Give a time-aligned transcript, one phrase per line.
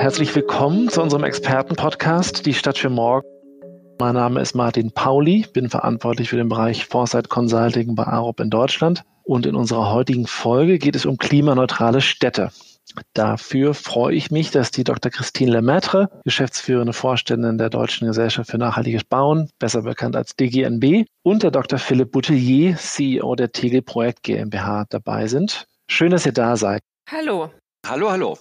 [0.00, 3.26] herzlich willkommen zu unserem Expertenpodcast Die Stadt für morgen.
[3.98, 8.48] Mein Name ist Martin Pauli, bin verantwortlich für den Bereich Foresight Consulting bei AROP in
[8.48, 9.04] Deutschland.
[9.24, 12.50] Und in unserer heutigen Folge geht es um klimaneutrale Städte.
[13.12, 15.12] Dafür freue ich mich, dass die Dr.
[15.12, 21.42] Christine Lemaitre, geschäftsführende Vorständin der Deutschen Gesellschaft für nachhaltiges Bauen, besser bekannt als DGNB, und
[21.42, 21.78] der Dr.
[21.78, 25.66] Philipp Boutelier, CEO der Tegel Projekt GmbH, dabei sind.
[25.90, 26.80] Schön, dass ihr da seid.
[27.10, 27.50] Hallo.
[27.86, 28.38] Hallo, hallo.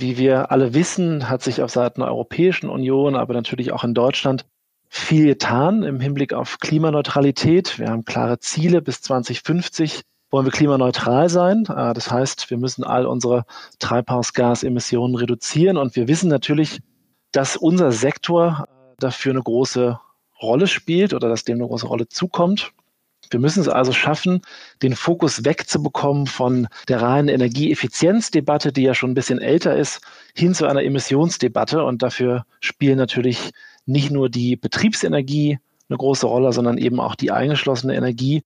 [0.00, 3.92] Wie wir alle wissen, hat sich auf Seiten der Europäischen Union, aber natürlich auch in
[3.92, 4.46] Deutschland
[4.88, 7.78] viel getan im Hinblick auf Klimaneutralität.
[7.78, 8.80] Wir haben klare Ziele.
[8.80, 10.00] Bis 2050
[10.30, 11.66] wollen wir klimaneutral sein.
[11.68, 13.44] Äh, das heißt, wir müssen all unsere
[13.78, 15.76] Treibhausgasemissionen reduzieren.
[15.76, 16.80] Und wir wissen natürlich,
[17.30, 18.64] dass unser Sektor
[18.98, 20.00] dafür eine große
[20.40, 22.72] Rolle spielt oder dass dem eine große Rolle zukommt.
[23.30, 24.42] Wir müssen es also schaffen,
[24.82, 30.00] den Fokus wegzubekommen von der reinen Energieeffizienzdebatte, die ja schon ein bisschen älter ist,
[30.34, 31.84] hin zu einer Emissionsdebatte.
[31.84, 33.52] Und dafür spielen natürlich
[33.86, 38.42] nicht nur die Betriebsenergie eine große Rolle, sondern eben auch die eingeschlossene Energie.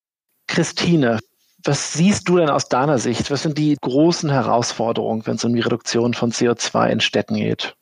[0.46, 1.20] Christine,
[1.62, 3.30] was siehst du denn aus deiner Sicht?
[3.30, 7.74] Was sind die großen Herausforderungen, wenn es um die Reduktion von CO2 in Städten geht?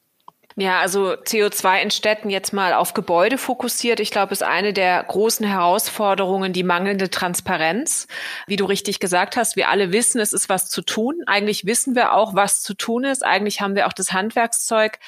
[0.56, 4.00] Ja, also CO2 in Städten jetzt mal auf Gebäude fokussiert.
[4.00, 8.06] Ich glaube, ist eine der großen Herausforderungen die mangelnde Transparenz.
[8.46, 11.22] Wie du richtig gesagt hast, wir alle wissen, es ist was zu tun.
[11.26, 13.24] Eigentlich wissen wir auch, was zu tun ist.
[13.24, 14.98] Eigentlich haben wir auch das Handwerkszeug.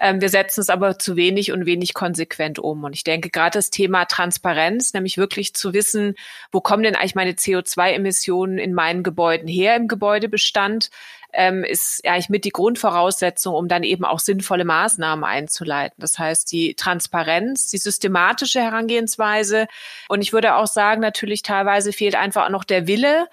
[0.00, 2.84] Ähm, wir setzen es aber zu wenig und wenig konsequent um.
[2.84, 6.14] Und ich denke, gerade das Thema Transparenz, nämlich wirklich zu wissen,
[6.52, 10.90] wo kommen denn eigentlich meine CO2-Emissionen in meinen Gebäuden her im Gebäudebestand,
[11.32, 15.96] ähm, ist ja eigentlich mit die Grundvoraussetzung, um dann eben auch sinnvolle Maßnahmen einzuleiten.
[15.98, 19.66] Das heißt, die Transparenz, die systematische Herangehensweise.
[20.08, 23.28] Und ich würde auch sagen, natürlich teilweise fehlt einfach auch noch der Wille,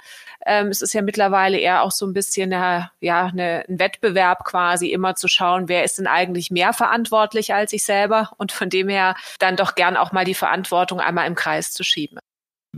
[0.47, 4.45] ähm, es ist ja mittlerweile eher auch so ein bisschen eine, ja, eine, ein Wettbewerb
[4.45, 8.69] quasi, immer zu schauen, wer ist denn eigentlich mehr verantwortlich als ich selber und von
[8.69, 12.19] dem her dann doch gern auch mal die Verantwortung einmal im Kreis zu schieben.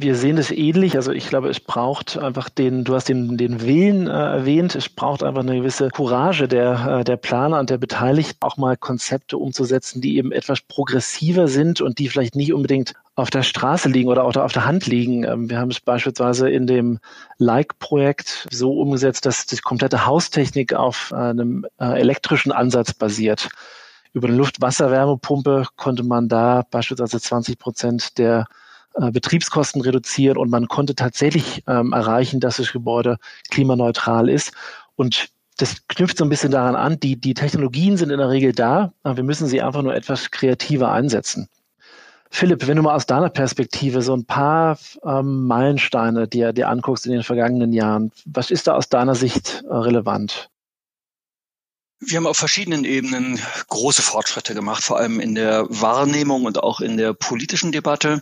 [0.01, 0.95] Wir sehen es ähnlich.
[0.95, 4.87] Also ich glaube, es braucht einfach den, du hast den, den Willen äh, erwähnt, es
[4.87, 9.37] braucht einfach eine gewisse Courage der, äh, der Planer und der Beteiligten, auch mal Konzepte
[9.37, 14.07] umzusetzen, die eben etwas progressiver sind und die vielleicht nicht unbedingt auf der Straße liegen
[14.07, 15.25] oder auch auf der Hand liegen.
[15.25, 16.99] Ähm, wir haben es beispielsweise in dem
[17.37, 23.49] Like-Projekt so umgesetzt, dass die komplette Haustechnik auf einem äh, elektrischen Ansatz basiert.
[24.13, 28.47] Über eine Luft-Wasser-Wärmepumpe konnte man da beispielsweise 20 Prozent der
[28.99, 33.17] äh, Betriebskosten reduzieren und man konnte tatsächlich ähm, erreichen, dass das Gebäude
[33.49, 34.51] klimaneutral ist.
[34.95, 38.53] Und das knüpft so ein bisschen daran an, die, die Technologien sind in der Regel
[38.53, 41.49] da, aber wir müssen sie einfach nur etwas kreativer einsetzen.
[42.31, 47.05] Philipp, wenn du mal aus deiner Perspektive so ein paar ähm, Meilensteine dir, dir anguckst
[47.05, 50.49] in den vergangenen Jahren, was ist da aus deiner Sicht äh, relevant?
[52.01, 56.79] Wir haben auf verschiedenen Ebenen große Fortschritte gemacht, vor allem in der Wahrnehmung und auch
[56.79, 58.21] in der politischen Debatte.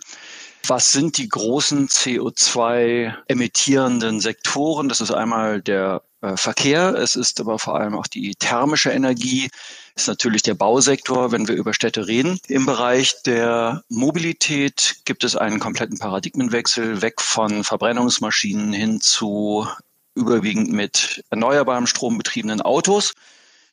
[0.65, 4.89] Was sind die großen CO2 emittierenden Sektoren?
[4.89, 9.49] Das ist einmal der äh, Verkehr, es ist aber vor allem auch die thermische Energie,
[9.95, 12.39] ist natürlich der Bausektor, wenn wir über Städte reden.
[12.47, 19.67] Im Bereich der Mobilität gibt es einen kompletten Paradigmenwechsel weg von Verbrennungsmaschinen hin zu
[20.15, 23.13] überwiegend mit erneuerbarem Strom betriebenen Autos.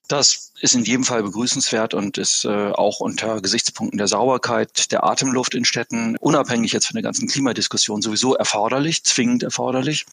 [0.09, 5.05] Das ist in jedem Fall begrüßenswert und ist äh, auch unter Gesichtspunkten der Sauberkeit der
[5.05, 10.05] Atemluft in Städten, unabhängig jetzt von der ganzen Klimadiskussion, sowieso erforderlich, zwingend erforderlich.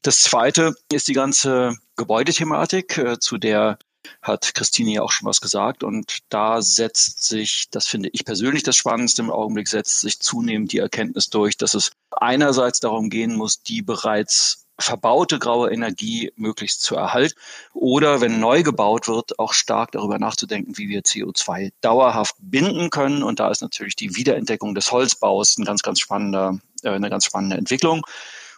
[0.00, 3.78] Das Zweite ist die ganze Gebäudethematik, äh, zu der
[4.22, 5.82] hat Christine ja auch schon was gesagt.
[5.82, 10.72] Und da setzt sich, das finde ich persönlich das Spannendste im Augenblick, setzt sich zunehmend
[10.72, 16.82] die Erkenntnis durch, dass es einerseits darum gehen muss, die bereits verbaute graue Energie möglichst
[16.82, 17.38] zu erhalten
[17.72, 23.22] oder wenn neu gebaut wird, auch stark darüber nachzudenken, wie wir CO2 dauerhaft binden können.
[23.22, 27.24] Und da ist natürlich die Wiederentdeckung des Holzbaus ein ganz, ganz spannender, äh, eine ganz
[27.24, 28.02] spannende Entwicklung.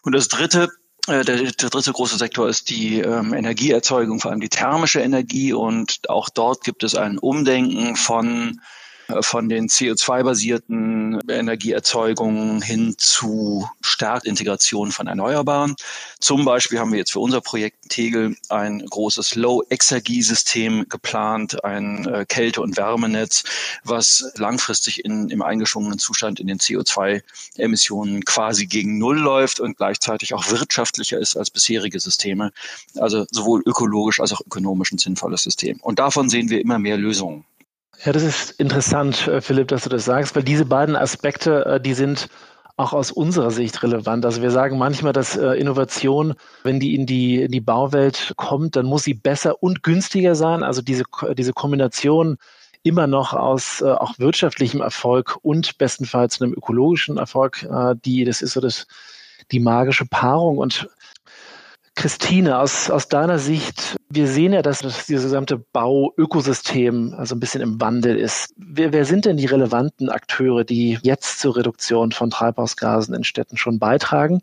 [0.03, 0.69] Und das dritte,
[1.07, 5.53] äh, der, der dritte große Sektor ist die ähm, Energieerzeugung, vor allem die thermische Energie.
[5.53, 8.61] Und auch dort gibt es ein Umdenken von
[9.21, 15.77] von den CO2-basierten Energieerzeugungen hin zu stark Integration von Erneuerbaren.
[16.21, 22.25] Zum Beispiel haben wir jetzt für unser Projekt Tegel ein großes Low-Exergie-System geplant, ein äh,
[22.27, 23.45] Kälte- und Wärmenetz,
[23.85, 30.35] was langfristig in, im eingeschwungenen Zustand in den CO2-Emissionen quasi gegen Null läuft und gleichzeitig
[30.35, 32.53] auch wirtschaftlicher ist als bisherige Systeme.
[32.97, 35.79] Also sowohl ökologisch als auch ökonomisch ein sinnvolles System.
[35.81, 37.45] Und davon sehen wir immer mehr Lösungen.
[38.05, 41.81] Ja, das ist interessant, äh, Philipp, dass du das sagst, weil diese beiden Aspekte, äh,
[41.81, 42.29] die sind
[42.77, 44.25] auch aus unserer Sicht relevant.
[44.27, 48.77] Also wir sagen manchmal, dass äh, Innovation, wenn die in die, in die Bauwelt kommt,
[48.77, 50.63] dann muss sie besser und günstiger sein.
[50.63, 51.05] Also diese,
[51.37, 52.37] diese Kombination
[52.83, 58.43] immer noch aus äh, auch wirtschaftlichem Erfolg und bestenfalls einem ökologischen Erfolg, äh, die, das
[58.43, 58.87] ist so das,
[59.51, 60.59] die magische Paarung.
[60.59, 60.89] Und
[61.97, 67.63] Christine, aus, aus deiner Sicht, wir sehen ja, dass das gesamte Bauökosystem also ein bisschen
[67.63, 68.53] im Wandel ist.
[68.57, 73.57] Wer, wer sind denn die relevanten Akteure, die jetzt zur Reduktion von Treibhausgasen in Städten
[73.57, 74.43] schon beitragen?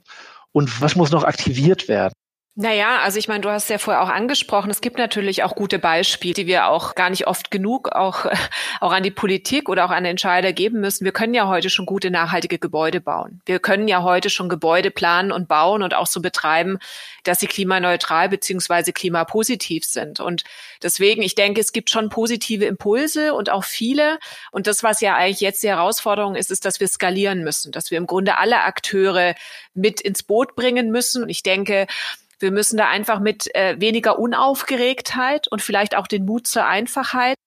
[0.51, 2.13] Und was muss noch aktiviert werden?
[2.55, 5.79] Naja, also ich meine, du hast ja vorher auch angesprochen, es gibt natürlich auch gute
[5.79, 8.27] Beispiele, die wir auch gar nicht oft genug auch,
[8.79, 11.03] auch an die Politik oder auch an Entscheider geben müssen.
[11.03, 13.41] Wir können ja heute schon gute, nachhaltige Gebäude bauen.
[13.47, 16.77] Wir können ja heute schon Gebäude planen und bauen und auch so betreiben,
[17.23, 20.19] dass sie klimaneutral beziehungsweise klimapositiv sind.
[20.19, 20.44] Und
[20.83, 24.19] deswegen, ich denke, es gibt schon positive Impulse und auch viele.
[24.51, 27.89] Und das, was ja eigentlich jetzt die Herausforderung ist, ist, dass wir skalieren müssen, dass
[27.89, 29.33] wir im Grunde alle Akteure
[29.73, 31.23] mit ins Boot bringen müssen.
[31.23, 31.88] Und ich denke,
[32.43, 37.37] wir müssen da einfach mit äh, weniger Unaufgeregtheit und vielleicht auch den Mut zur Einfachheit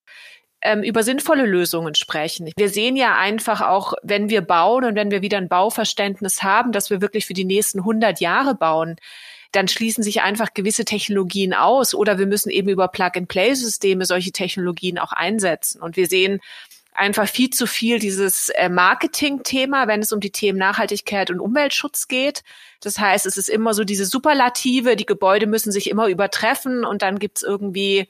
[0.63, 2.51] ähm, über sinnvolle Lösungen sprechen.
[2.57, 6.73] Wir sehen ja einfach auch, wenn wir bauen und wenn wir wieder ein Bauverständnis haben,
[6.73, 8.97] dass wir wirklich für die nächsten 100 Jahre bauen,
[9.53, 14.99] dann schließen sich einfach gewisse Technologien aus oder wir müssen eben über Plug-and-Play-Systeme solche Technologien
[14.99, 15.81] auch einsetzen.
[15.81, 16.41] Und wir sehen
[16.97, 22.09] einfach viel zu viel dieses äh, Marketing-Thema, wenn es um die Themen Nachhaltigkeit und Umweltschutz
[22.09, 22.43] geht.
[22.81, 27.03] Das heißt, es ist immer so diese Superlative, die Gebäude müssen sich immer übertreffen und
[27.03, 28.09] dann gibt's irgendwie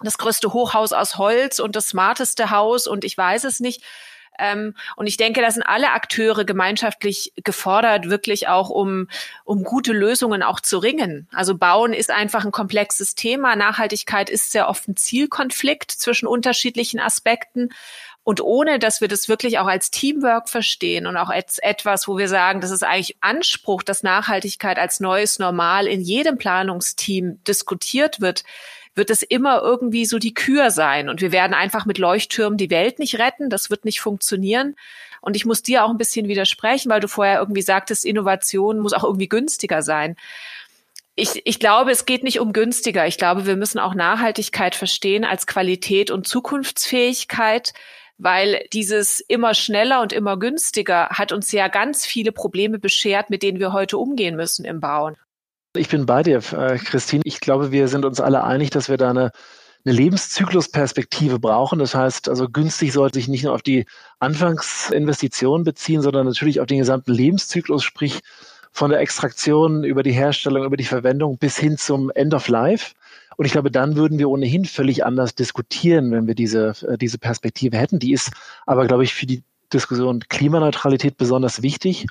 [0.00, 3.82] das größte Hochhaus aus Holz und das smarteste Haus und ich weiß es nicht.
[4.38, 9.08] Ähm, und ich denke, da sind alle Akteure gemeinschaftlich gefordert, wirklich auch um,
[9.44, 11.28] um gute Lösungen auch zu ringen.
[11.32, 13.54] Also Bauen ist einfach ein komplexes Thema.
[13.54, 17.70] Nachhaltigkeit ist sehr oft ein Zielkonflikt zwischen unterschiedlichen Aspekten.
[18.24, 22.16] Und ohne, dass wir das wirklich auch als Teamwork verstehen und auch als etwas, wo
[22.16, 28.22] wir sagen, das ist eigentlich Anspruch, dass Nachhaltigkeit als neues Normal in jedem Planungsteam diskutiert
[28.22, 28.42] wird,
[28.94, 31.10] wird es immer irgendwie so die Kür sein.
[31.10, 33.50] Und wir werden einfach mit Leuchttürmen die Welt nicht retten.
[33.50, 34.74] Das wird nicht funktionieren.
[35.20, 38.92] Und ich muss dir auch ein bisschen widersprechen, weil du vorher irgendwie sagtest, Innovation muss
[38.94, 40.16] auch irgendwie günstiger sein.
[41.16, 43.06] Ich, ich glaube, es geht nicht um günstiger.
[43.06, 47.72] Ich glaube, wir müssen auch Nachhaltigkeit verstehen als Qualität und Zukunftsfähigkeit
[48.18, 53.42] weil dieses immer schneller und immer günstiger hat uns ja ganz viele Probleme beschert, mit
[53.42, 55.16] denen wir heute umgehen müssen im Bauen.
[55.76, 57.22] Ich bin bei dir, äh, Christine.
[57.24, 59.32] Ich glaube, wir sind uns alle einig, dass wir da eine,
[59.84, 61.80] eine Lebenszyklusperspektive brauchen.
[61.80, 63.86] Das heißt, also günstig sollte sich nicht nur auf die
[64.20, 68.20] Anfangsinvestitionen beziehen, sondern natürlich auf den gesamten Lebenszyklus, sprich
[68.70, 72.94] von der Extraktion über die Herstellung, über die Verwendung bis hin zum End of Life.
[73.36, 77.18] Und ich glaube, dann würden wir ohnehin völlig anders diskutieren, wenn wir diese, äh, diese
[77.18, 77.98] Perspektive hätten.
[77.98, 78.30] Die ist
[78.66, 79.42] aber, glaube ich, für die
[79.72, 82.06] Diskussion Klimaneutralität besonders wichtig.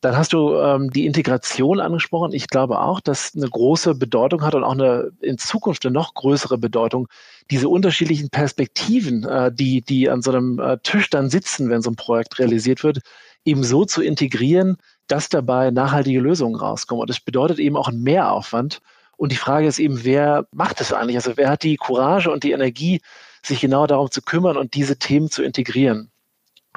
[0.00, 2.32] Dann hast du ähm, die Integration angesprochen.
[2.32, 6.14] Ich glaube auch, dass eine große Bedeutung hat und auch eine in Zukunft eine noch
[6.14, 7.06] größere Bedeutung,
[7.50, 11.90] diese unterschiedlichen Perspektiven, äh, die, die an so einem äh, Tisch dann sitzen, wenn so
[11.90, 13.00] ein Projekt realisiert wird,
[13.44, 17.02] eben so zu integrieren, dass dabei nachhaltige Lösungen rauskommen.
[17.02, 18.80] Und das bedeutet eben auch einen Mehraufwand.
[19.20, 21.16] Und die Frage ist eben, wer macht das eigentlich?
[21.16, 23.02] Also wer hat die Courage und die Energie,
[23.42, 26.10] sich genau darum zu kümmern und diese Themen zu integrieren?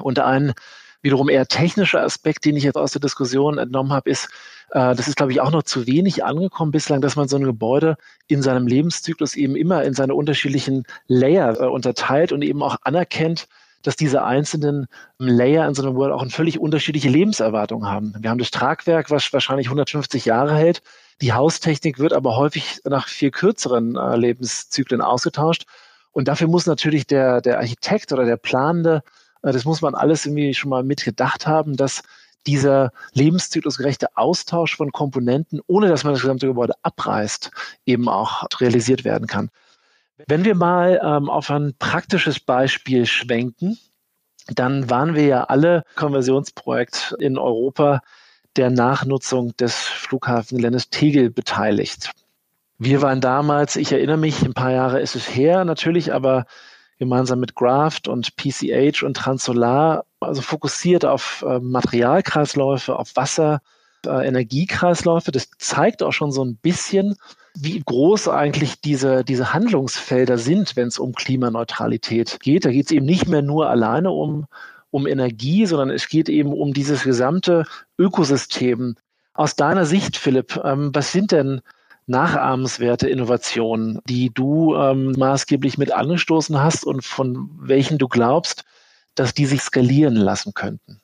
[0.02, 0.54] Und ein
[1.02, 4.26] wiederum eher technischer Aspekt, den ich jetzt aus der Diskussion entnommen habe, ist,
[4.72, 7.46] äh, das ist, glaube ich, auch noch zu wenig angekommen bislang, dass man so ein
[7.46, 7.96] Gebäude
[8.28, 13.48] in seinem Lebenszyklus eben immer in seine unterschiedlichen Layer äh, unterteilt und eben auch anerkennt,
[13.84, 14.88] dass diese einzelnen
[15.18, 18.14] Layer in so einem World auch eine völlig unterschiedliche Lebenserwartung haben.
[18.20, 20.82] Wir haben das Tragwerk, was wahrscheinlich 150 Jahre hält.
[21.22, 25.66] Die Haustechnik wird aber häufig nach viel kürzeren äh, Lebenszyklen ausgetauscht.
[26.12, 29.04] Und dafür muss natürlich der, der Architekt oder der Planende,
[29.42, 32.04] äh, das muss man alles irgendwie schon mal mitgedacht haben, dass
[32.46, 37.52] dieser lebenszyklusgerechte Austausch von Komponenten, ohne dass man das gesamte Gebäude abreißt,
[37.86, 39.50] eben auch realisiert werden kann.
[40.28, 43.78] Wenn wir mal ähm, auf ein praktisches Beispiel schwenken,
[44.48, 48.02] dann waren wir ja alle Konversionsprojekt in Europa
[48.56, 52.12] der Nachnutzung des Flughafengeländes Tegel beteiligt.
[52.78, 56.46] Wir waren damals, ich erinnere mich, ein paar Jahre ist es her natürlich, aber
[57.00, 63.62] gemeinsam mit Graft und PCH und Transolar, also fokussiert auf äh, Materialkreisläufe, auf Wasser,
[64.06, 65.32] äh, Energiekreisläufe.
[65.32, 67.16] Das zeigt auch schon so ein bisschen,
[67.56, 72.66] wie groß eigentlich diese, diese Handlungsfelder sind, wenn es um Klimaneutralität geht.
[72.66, 74.46] Da geht es eben nicht mehr nur alleine um
[74.94, 77.66] um Energie, sondern es geht eben um dieses gesamte
[77.98, 78.96] Ökosystem.
[79.34, 81.62] Aus deiner Sicht, Philipp, ähm, was sind denn
[82.06, 88.66] nachahmenswerte Innovationen, die du ähm, maßgeblich mit angestoßen hast und von welchen du glaubst,
[89.16, 91.00] dass die sich skalieren lassen könnten?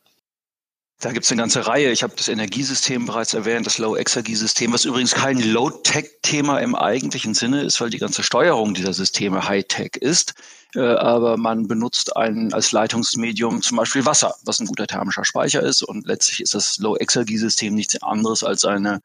[1.02, 1.92] Da gibt es eine ganze Reihe.
[1.92, 7.62] Ich habe das Energiesystem bereits erwähnt, das Low-Exergie-System, was übrigens kein Low-Tech-Thema im eigentlichen Sinne
[7.62, 10.34] ist, weil die ganze Steuerung dieser Systeme High-Tech ist.
[10.76, 15.64] Äh, aber man benutzt ein, als Leitungsmedium zum Beispiel Wasser, was ein guter thermischer Speicher
[15.64, 15.84] ist.
[15.84, 19.00] Und letztlich ist das Low-Exergie-System nichts anderes als eine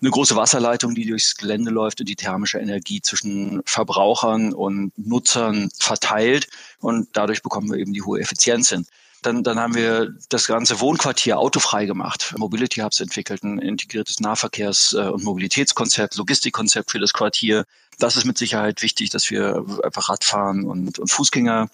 [0.00, 5.70] eine große Wasserleitung, die durchs Gelände läuft und die thermische Energie zwischen Verbrauchern und Nutzern
[5.78, 6.48] verteilt.
[6.80, 8.86] Und dadurch bekommen wir eben die hohe Effizienz hin.
[9.26, 12.32] Dann, dann haben wir das ganze Wohnquartier autofrei gemacht.
[12.38, 17.64] Mobility Hubs entwickelt, ein integriertes Nahverkehrs- äh, und Mobilitätskonzept, Logistikkonzept für das Quartier.
[17.98, 21.68] Das ist mit Sicherheit wichtig, dass wir einfach Radfahren und, und Fußgänger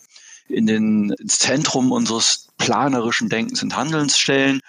[0.49, 4.62] in den, ins Zentrum unseres planerischen Denkens und Handelns stellen.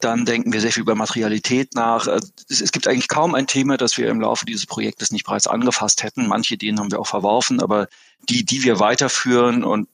[0.00, 2.06] Dann denken wir sehr viel über Materialität nach.
[2.06, 5.46] Äh, es, gibt eigentlich kaum ein Thema, das wir im Laufe dieses Projektes nicht bereits
[5.46, 6.28] angefasst hätten.
[6.28, 7.88] Manche Ideen haben wir auch verworfen, aber
[8.28, 9.88] die, die wir weiterführen und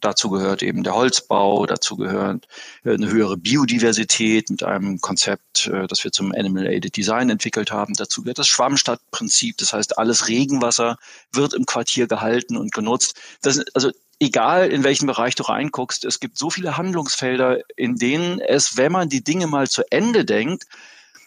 [0.00, 2.48] dazu gehört eben der Holzbau, dazu gehört
[2.84, 7.70] äh, eine höhere Biodiversität mit einem Konzept, äh, das wir zum Animal Aided Design entwickelt
[7.70, 7.94] haben.
[7.94, 9.58] Dazu gehört das Schwammstadtprinzip.
[9.58, 10.98] Das heißt, alles Regenwasser
[11.32, 13.16] wird im Quartier gehalten und genutzt.
[13.42, 18.40] Das, also egal in welchen Bereich du reinguckst, es gibt so viele Handlungsfelder, in denen
[18.40, 20.64] es, wenn man die Dinge mal zu Ende denkt,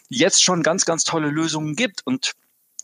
[0.09, 2.01] jetzt schon ganz, ganz tolle Lösungen gibt.
[2.05, 2.33] Und,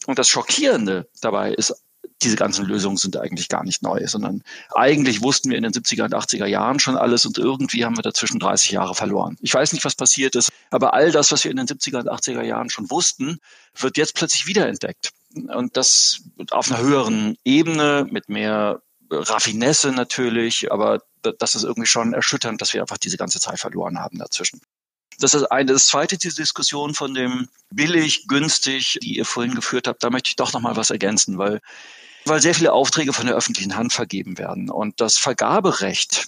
[0.06, 1.74] und das Schockierende dabei ist,
[2.22, 4.44] diese ganzen Lösungen sind eigentlich gar nicht neu, sondern
[4.74, 8.02] eigentlich wussten wir in den 70er und 80er Jahren schon alles und irgendwie haben wir
[8.02, 9.38] dazwischen 30 Jahre verloren.
[9.42, 12.10] Ich weiß nicht, was passiert ist, aber all das, was wir in den 70er und
[12.10, 13.40] 80er Jahren schon wussten,
[13.78, 15.12] wird jetzt plötzlich wiederentdeckt.
[15.34, 16.22] Und das
[16.52, 18.82] auf einer höheren Ebene mit mehr
[19.12, 24.00] Raffinesse natürlich, aber das ist irgendwie schon erschütternd, dass wir einfach diese ganze Zeit verloren
[24.00, 24.62] haben dazwischen.
[25.20, 25.74] Das ist eine.
[25.74, 30.30] Das zweite, diese Diskussion von dem billig, günstig, die ihr vorhin geführt habt, da möchte
[30.30, 31.60] ich doch noch mal was ergänzen, weil,
[32.28, 34.70] weil sehr viele Aufträge von der öffentlichen Hand vergeben werden.
[34.70, 36.28] Und das Vergaberecht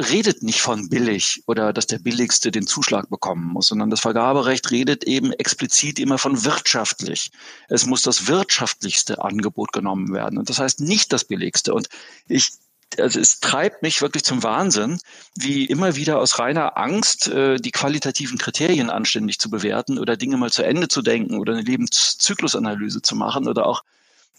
[0.00, 4.70] redet nicht von billig oder dass der Billigste den Zuschlag bekommen muss, sondern das Vergaberecht
[4.70, 7.30] redet eben explizit immer von wirtschaftlich.
[7.68, 10.38] Es muss das wirtschaftlichste Angebot genommen werden.
[10.38, 11.72] Und das heißt nicht das billigste.
[11.72, 11.88] Und
[12.28, 12.50] ich
[12.98, 15.00] also es treibt mich wirklich zum Wahnsinn,
[15.36, 20.36] wie immer wieder aus reiner Angst äh, die qualitativen Kriterien anständig zu bewerten oder Dinge
[20.36, 23.82] mal zu Ende zu denken oder eine Lebenszyklusanalyse zu machen oder auch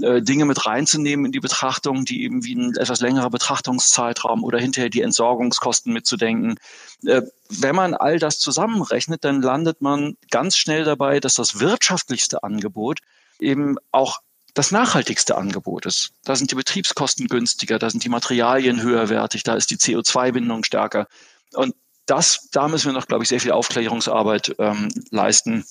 [0.01, 4.59] äh, Dinge mit reinzunehmen in die Betrachtung, die eben wie ein etwas längerer Betrachtungszeitraum oder
[4.59, 6.59] hinterher die Entsorgungskosten mitzudenken.
[7.05, 12.43] Äh, wenn man all das zusammenrechnet, dann landet man ganz schnell dabei, dass das wirtschaftlichste
[12.43, 12.99] Angebot
[13.39, 14.19] eben auch
[14.53, 16.13] das nachhaltigste Angebot ist.
[16.23, 21.07] Da sind die Betriebskosten günstiger, da sind die Materialien höherwertig, da ist die CO2-Bindung stärker.
[21.53, 21.75] Und
[22.07, 25.65] das, da müssen wir noch, glaube ich, sehr viel Aufklärungsarbeit ähm, leisten,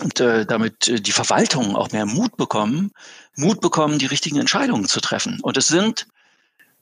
[0.00, 2.92] und äh, damit äh, die Verwaltungen auch mehr Mut bekommen,
[3.36, 5.40] Mut bekommen, die richtigen Entscheidungen zu treffen.
[5.42, 6.06] Und es sind,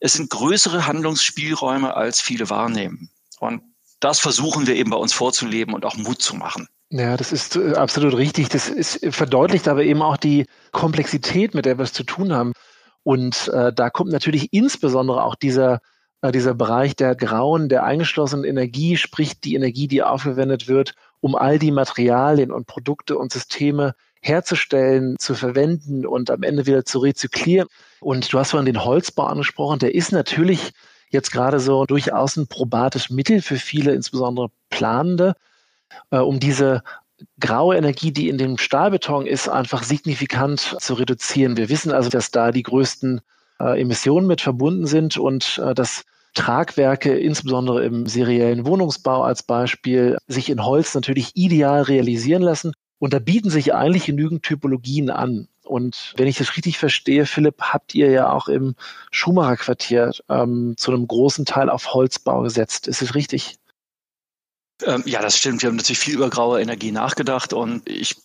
[0.01, 3.11] es sind größere Handlungsspielräume, als viele wahrnehmen.
[3.41, 3.63] Und
[4.01, 6.69] das versuchen wir eben bei uns vorzuleben und auch Mut zu machen.
[6.91, 8.49] Ja, das ist äh, absolut richtig.
[8.49, 12.53] Das ist, verdeutlicht aber eben auch die Komplexität, mit der wir es zu tun haben.
[13.03, 15.81] Und äh, da kommt natürlich insbesondere auch dieser,
[16.23, 20.95] äh, dieser Bereich der grauen, der eingeschlossenen Energie, sprich die Energie, die aufgewendet wird,
[21.27, 26.85] um all die Materialien und Produkte und Systeme herzustellen, zu verwenden und am Ende wieder
[26.85, 27.67] zu rezyklieren.
[27.99, 30.73] Und du hast vorhin den Holzbau angesprochen, der ist natürlich
[31.11, 35.35] jetzt gerade so durchaus ein probates Mittel für viele, insbesondere Planende,
[36.13, 36.85] äh, um diese
[37.41, 41.57] graue Energie, die in dem Stahlbeton ist, einfach signifikant zu reduzieren.
[41.57, 43.21] Wir wissen also, dass da die größten
[43.59, 46.05] äh, Emissionen mit verbunden sind und äh, dass
[46.37, 52.73] Tragwerke, insbesondere im seriellen Wohnungsbau als Beispiel, sich in Holz natürlich ideal realisieren lassen.
[52.99, 55.49] Und da bieten sich eigentlich genügend Typologien an.
[55.65, 58.77] Und wenn ich das richtig verstehe, Philipp, habt ihr ja auch im
[59.11, 62.87] Schumacher Quartier ähm, zu einem großen Teil auf Holzbau gesetzt.
[62.87, 63.57] Ist es richtig?
[64.85, 65.63] Ähm, ja, das stimmt.
[65.63, 68.17] Wir haben natürlich viel über graue Energie nachgedacht und ich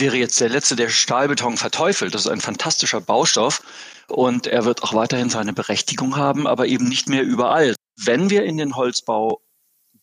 [0.00, 2.14] wäre jetzt der Letzte, der Stahlbeton verteufelt.
[2.14, 3.62] Das ist ein fantastischer Baustoff
[4.08, 7.74] und er wird auch weiterhin seine Berechtigung haben, aber eben nicht mehr überall.
[7.96, 9.40] Wenn wir in den Holzbau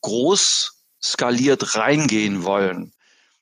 [0.01, 2.93] groß skaliert reingehen wollen,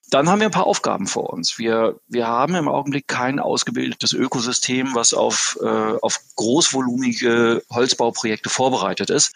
[0.09, 1.59] dann haben wir ein paar Aufgaben vor uns.
[1.59, 5.65] Wir, wir haben im Augenblick kein ausgebildetes Ökosystem, was auf, äh,
[6.01, 9.33] auf großvolumige Holzbauprojekte vorbereitet ist.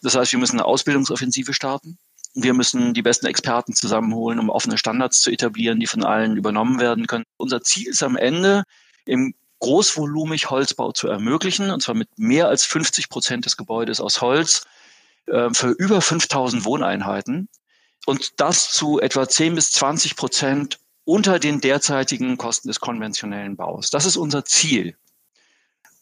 [0.00, 1.98] Das heißt, wir müssen eine Ausbildungsoffensive starten.
[2.34, 6.80] Wir müssen die besten Experten zusammenholen, um offene Standards zu etablieren, die von allen übernommen
[6.80, 7.24] werden können.
[7.36, 8.64] Unser Ziel ist am Ende,
[9.04, 14.20] im großvolumig Holzbau zu ermöglichen, und zwar mit mehr als 50 Prozent des Gebäudes aus
[14.20, 14.64] Holz
[15.26, 17.48] äh, für über 5000 Wohneinheiten
[18.06, 23.90] und das zu etwa 10 bis 20 Prozent unter den derzeitigen Kosten des konventionellen Baus.
[23.90, 24.96] Das ist unser Ziel.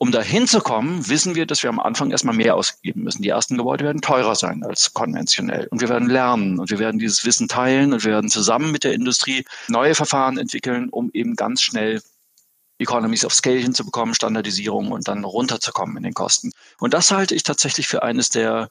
[0.03, 3.21] Um da hinzukommen, wissen wir, dass wir am Anfang erstmal mehr ausgeben müssen.
[3.21, 5.67] Die ersten Gebäude werden teurer sein als konventionell.
[5.67, 8.83] Und wir werden lernen und wir werden dieses Wissen teilen und wir werden zusammen mit
[8.83, 12.01] der Industrie neue Verfahren entwickeln, um eben ganz schnell
[12.79, 16.53] Economies of Scale hinzubekommen, Standardisierung und dann runterzukommen in den Kosten.
[16.79, 18.71] Und das halte ich tatsächlich für eines der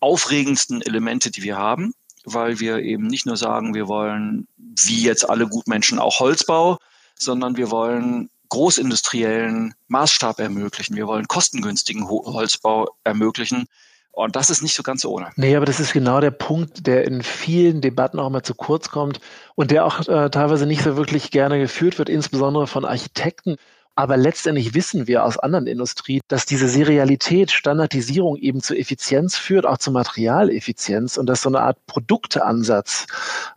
[0.00, 5.26] aufregendsten Elemente, die wir haben, weil wir eben nicht nur sagen, wir wollen, wie jetzt
[5.26, 6.76] alle Gutmenschen, auch Holzbau,
[7.14, 10.96] sondern wir wollen großindustriellen Maßstab ermöglichen.
[10.96, 13.66] Wir wollen kostengünstigen Holzbau ermöglichen.
[14.12, 15.30] Und das ist nicht so ganz ohne.
[15.36, 18.90] Nee, aber das ist genau der Punkt, der in vielen Debatten auch immer zu kurz
[18.90, 19.20] kommt
[19.54, 23.56] und der auch äh, teilweise nicht so wirklich gerne geführt wird, insbesondere von Architekten.
[23.96, 29.66] Aber letztendlich wissen wir aus anderen Industrien, dass diese Serialität, Standardisierung eben zu Effizienz führt,
[29.66, 33.06] auch zu Materialeffizienz und dass so eine Art Produkteansatz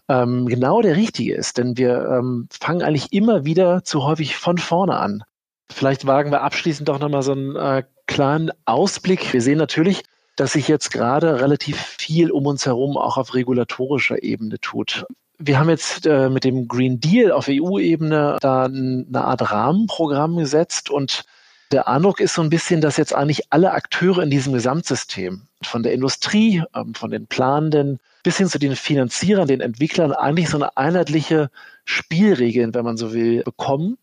[0.09, 1.57] ähm, genau der richtige ist.
[1.57, 5.23] Denn wir ähm, fangen eigentlich immer wieder zu häufig von vorne an.
[5.71, 9.31] Vielleicht wagen wir abschließend doch nochmal so einen äh, kleinen Ausblick.
[9.33, 10.03] Wir sehen natürlich,
[10.35, 15.05] dass sich jetzt gerade relativ viel um uns herum auch auf regulatorischer Ebene tut
[15.39, 20.89] wir haben jetzt äh, mit dem Green Deal auf EU-Ebene da eine Art Rahmenprogramm gesetzt
[20.89, 21.25] und
[21.71, 25.81] der Eindruck ist so ein bisschen, dass jetzt eigentlich alle Akteure in diesem Gesamtsystem, von
[25.81, 30.57] der Industrie, ähm, von den Planenden bis hin zu den Finanzierern, den Entwicklern, eigentlich so
[30.57, 31.49] eine einheitliche
[31.83, 33.97] Spielregeln, wenn man so will, bekommen.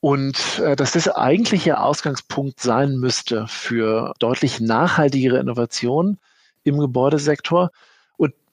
[0.00, 6.18] Und äh, dass das eigentlich der Ausgangspunkt sein müsste für deutlich nachhaltigere Innovationen
[6.62, 7.70] im Gebäudesektor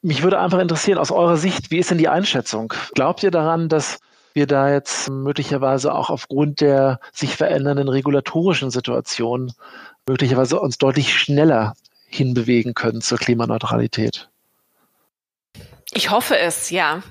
[0.06, 2.74] mich würde einfach interessieren, aus eurer Sicht, wie ist denn die Einschätzung?
[2.94, 4.00] Glaubt ihr daran, dass
[4.34, 9.52] wir da jetzt möglicherweise auch aufgrund der sich verändernden regulatorischen Situation
[10.08, 11.74] möglicherweise uns deutlich schneller
[12.06, 14.30] hinbewegen können zur Klimaneutralität?
[15.92, 17.02] Ich hoffe es, ja.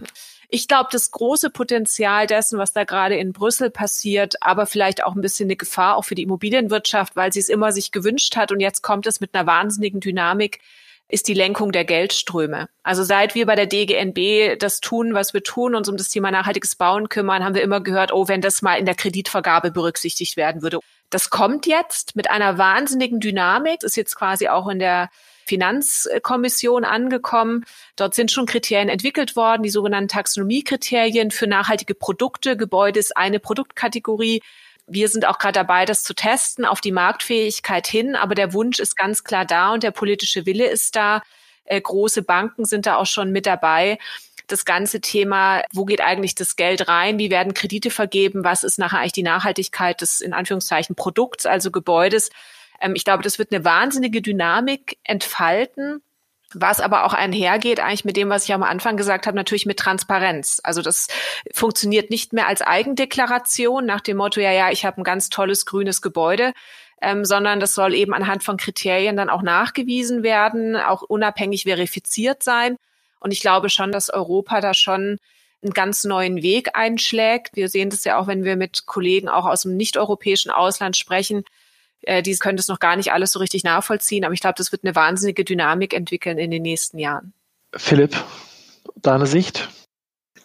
[0.48, 5.16] Ich glaube, das große Potenzial dessen, was da gerade in Brüssel passiert, aber vielleicht auch
[5.16, 8.52] ein bisschen eine Gefahr auch für die Immobilienwirtschaft, weil sie es immer sich gewünscht hat
[8.52, 10.60] und jetzt kommt es mit einer wahnsinnigen Dynamik,
[11.08, 12.68] ist die Lenkung der Geldströme.
[12.82, 16.30] Also seit wir bei der DGNB das tun, was wir tun, uns um das Thema
[16.30, 20.37] nachhaltiges Bauen kümmern, haben wir immer gehört, oh, wenn das mal in der Kreditvergabe berücksichtigt
[20.37, 20.80] werden würde.
[21.11, 25.11] Das kommt jetzt mit einer wahnsinnigen Dynamik, ist jetzt quasi auch in der
[25.44, 27.64] Finanzkommission angekommen.
[27.96, 32.57] Dort sind schon Kriterien entwickelt worden, die sogenannten Taxonomiekriterien für nachhaltige Produkte.
[32.57, 34.42] Gebäude ist eine Produktkategorie.
[34.87, 38.16] Wir sind auch gerade dabei, das zu testen auf die Marktfähigkeit hin.
[38.16, 41.23] Aber der Wunsch ist ganz klar da und der politische Wille ist da.
[41.64, 43.99] Äh, große Banken sind da auch schon mit dabei.
[44.47, 47.18] Das ganze Thema, wo geht eigentlich das Geld rein?
[47.18, 48.44] Wie werden Kredite vergeben?
[48.44, 52.31] Was ist nachher eigentlich die Nachhaltigkeit des, in Anführungszeichen, Produkts, also Gebäudes?
[52.81, 56.03] Ähm, ich glaube, das wird eine wahnsinnige Dynamik entfalten
[56.52, 59.78] was aber auch einhergeht eigentlich mit dem, was ich am Anfang gesagt habe, natürlich mit
[59.78, 60.61] Transparenz.
[60.62, 61.09] Also das
[61.52, 65.66] funktioniert nicht mehr als Eigendeklaration nach dem Motto, ja, ja, ich habe ein ganz tolles
[65.66, 66.52] grünes Gebäude,
[67.00, 72.42] ähm, sondern das soll eben anhand von Kriterien dann auch nachgewiesen werden, auch unabhängig verifiziert
[72.42, 72.76] sein.
[73.20, 75.18] Und ich glaube schon, dass Europa da schon
[75.62, 77.57] einen ganz neuen Weg einschlägt.
[77.57, 81.44] Wir sehen das ja auch, wenn wir mit Kollegen auch aus dem nicht-europäischen Ausland sprechen,
[82.06, 84.72] äh, die können das noch gar nicht alles so richtig nachvollziehen, aber ich glaube, das
[84.72, 87.32] wird eine wahnsinnige Dynamik entwickeln in den nächsten Jahren.
[87.76, 88.16] Philipp,
[88.96, 89.68] deine Sicht?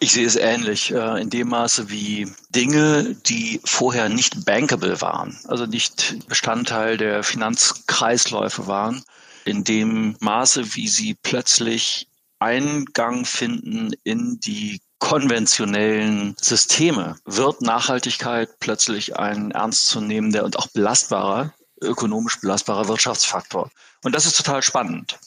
[0.02, 5.38] Ich sehe es ähnlich, äh, in dem Maße wie Dinge, die vorher nicht bankable waren,
[5.46, 9.04] also nicht Bestandteil der Finanzkreisläufe waren,
[9.44, 19.18] in dem Maße, wie sie plötzlich Eingang finden in die konventionellen Systeme wird Nachhaltigkeit plötzlich
[19.18, 23.70] ein ernstzunehmender und auch belastbarer, ökonomisch belastbarer Wirtschaftsfaktor.
[24.04, 25.18] Und das ist total spannend.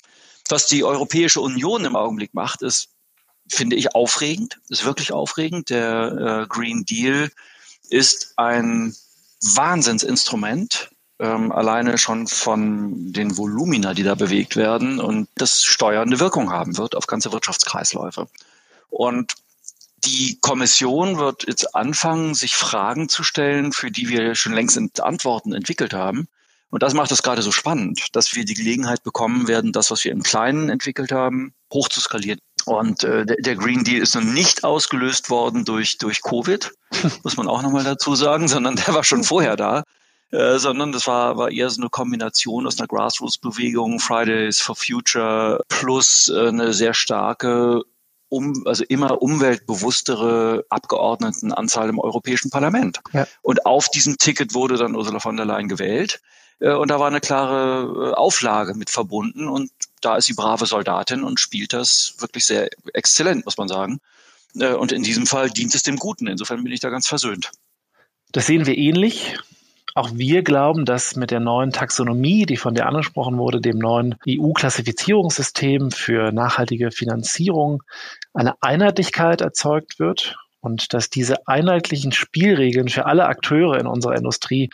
[0.48, 2.90] Was die Europäische Union im Augenblick macht, ist,
[3.50, 5.70] finde ich, aufregend, ist wirklich aufregend.
[5.70, 7.32] Der äh, Green Deal
[7.90, 8.96] ist ein
[9.42, 16.52] Wahnsinnsinstrument, ähm, alleine schon von den Volumina, die da bewegt werden und das steuernde Wirkung
[16.52, 18.28] haben wird auf ganze Wirtschaftskreisläufe.
[18.90, 19.34] Und
[20.06, 25.54] die Kommission wird jetzt anfangen, sich Fragen zu stellen, für die wir schon längst Antworten
[25.54, 26.28] entwickelt haben.
[26.70, 30.04] Und das macht es gerade so spannend, dass wir die Gelegenheit bekommen werden, das, was
[30.04, 32.40] wir im Kleinen entwickelt haben, hoch zu skalieren.
[32.66, 36.72] Und äh, der, Green Deal ist noch nicht ausgelöst worden durch, durch Covid,
[37.24, 39.84] muss man auch nochmal dazu sagen, sondern der war schon vorher da.
[40.32, 45.62] Äh, sondern das war, war eher so eine Kombination aus einer Grassroots-Bewegung, Fridays for Future,
[45.70, 47.84] plus äh, eine sehr starke
[48.34, 53.00] um, also immer umweltbewusstere Abgeordnetenanzahl im Europäischen Parlament.
[53.14, 53.28] Ja.
[53.42, 56.20] Und auf diesem Ticket wurde dann Ursula von der Leyen gewählt.
[56.60, 59.48] Äh, und da war eine klare äh, Auflage mit verbunden.
[59.48, 64.00] Und da ist sie brave Soldatin und spielt das wirklich sehr exzellent, muss man sagen.
[64.60, 66.28] Äh, und in diesem Fall dient es dem Guten.
[66.28, 67.52] Insofern bin ich da ganz versöhnt.
[68.32, 69.38] Das sehen wir ähnlich.
[69.96, 74.16] Auch wir glauben, dass mit der neuen Taxonomie, die von dir angesprochen wurde, dem neuen
[74.28, 77.84] EU-Klassifizierungssystem für nachhaltige Finanzierung,
[78.34, 84.72] eine Einheitlichkeit erzeugt wird und dass diese einheitlichen Spielregeln für alle Akteure in unserer Industrie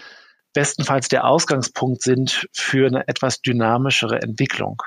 [0.53, 4.81] bestenfalls der Ausgangspunkt sind für eine etwas dynamischere Entwicklung.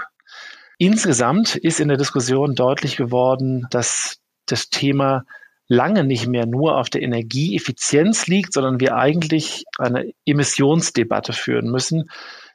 [0.79, 5.25] Insgesamt ist in der Diskussion deutlich geworden, dass das Thema
[5.69, 12.11] lange nicht mehr nur auf der Energieeffizienz liegt, sondern wir eigentlich eine Emissionsdebatte führen müssen.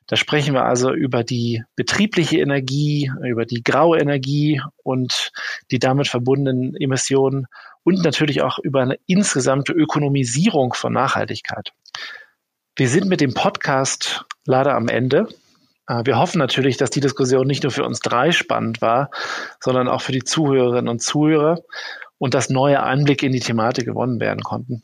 [0.08, 5.32] Da sprechen wir also über die betriebliche Energie, über die graue Energie und
[5.70, 7.48] die damit verbundenen Emissionen
[7.84, 11.74] und natürlich auch über eine insgesamte Ökonomisierung von Nachhaltigkeit.
[12.78, 15.28] Wir sind mit dem Podcast leider am Ende.
[15.88, 19.10] Äh, wir hoffen natürlich, dass die Diskussion nicht nur für uns drei spannend war,
[19.60, 21.64] sondern auch für die Zuhörerinnen und Zuhörer
[22.18, 24.84] und dass neue Einblicke in die Thematik gewonnen werden konnten.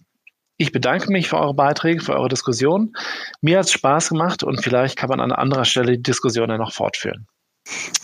[0.57, 2.93] Ich bedanke mich für eure Beiträge, für eure Diskussion.
[3.41, 6.57] Mir hat es Spaß gemacht und vielleicht kann man an anderer Stelle die Diskussion ja
[6.57, 7.27] noch fortführen.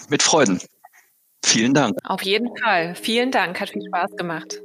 [0.10, 0.60] Mit Freuden.
[1.46, 1.98] Vielen Dank.
[2.04, 2.96] Auf jeden Fall.
[2.96, 3.60] Vielen Dank.
[3.62, 4.62] Hat viel Spaß gemacht.